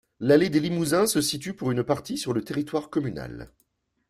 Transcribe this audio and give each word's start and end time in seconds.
L'allée 0.19 0.49
des 0.49 0.59
Limousins 0.59 1.05
se 1.05 1.21
situe 1.21 1.53
pour 1.53 1.69
une 1.69 1.83
partie 1.83 2.17
sur 2.17 2.33
le 2.33 2.43
territoire 2.43 2.89
communal. 2.89 3.51